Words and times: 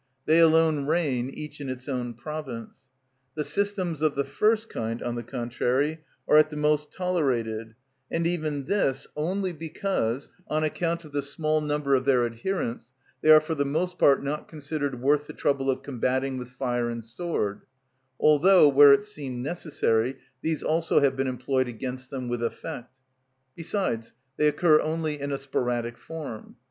They 0.25 0.39
alone 0.39 0.87
reign, 0.87 1.29
each 1.29 1.61
in 1.61 1.69
its 1.69 1.87
own 1.87 2.15
province. 2.15 2.79
The 3.35 3.43
systems 3.43 4.01
of 4.01 4.15
the 4.15 4.23
first 4.23 4.67
kind, 4.67 4.99
on 5.03 5.13
the 5.13 5.21
contrary, 5.21 5.99
are 6.27 6.39
at 6.39 6.49
the 6.49 6.55
most 6.55 6.91
tolerated, 6.91 7.75
and 8.09 8.25
even 8.25 8.65
this 8.65 9.05
only 9.15 9.53
because, 9.53 10.27
on 10.47 10.63
account 10.63 11.05
of 11.05 11.11
the 11.11 11.21
small 11.21 11.61
number 11.61 11.93
of 11.93 12.05
their 12.05 12.25
adherents, 12.25 12.91
they 13.21 13.29
are 13.29 13.39
for 13.39 13.53
the 13.53 13.63
most 13.63 13.99
part 13.99 14.23
not 14.23 14.47
considered 14.47 14.99
worth 14.99 15.27
the 15.27 15.33
trouble 15.33 15.69
of 15.69 15.83
combating 15.83 16.39
with 16.39 16.49
fire 16.49 16.89
and 16.89 17.05
sword—although, 17.05 18.69
where 18.69 18.93
it 18.93 19.05
seemed 19.05 19.43
necessary, 19.43 20.17
these 20.41 20.63
also 20.63 20.99
have 21.01 21.15
been 21.15 21.27
employed 21.27 21.67
against 21.67 22.09
them 22.09 22.27
with 22.27 22.41
effect; 22.43 22.91
besides, 23.55 24.13
they 24.37 24.47
occur 24.47 24.81
only 24.81 25.19
in 25.21 25.31
a 25.31 25.37
sporadic 25.37 25.95
form. 25.95 26.55